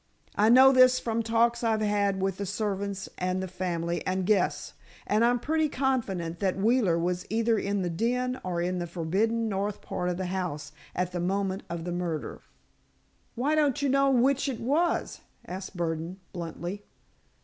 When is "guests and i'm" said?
4.25-5.39